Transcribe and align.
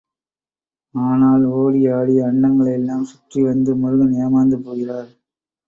ஆனால் 0.95 1.43
ஓடி 1.57 1.81
ஆடி 1.87 2.15
அண்டங்களை 2.21 2.73
எல்லாம் 2.73 3.03
சுற்றி 3.03 3.41
வந்து 3.43 3.71
முருகன் 3.75 4.13
ஏமாந்து 4.23 4.59
போகிறார். 4.65 5.09